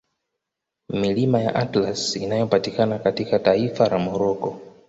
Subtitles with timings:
[0.89, 4.61] Milima ya Atlas inayopatikana katika taifa la Morocco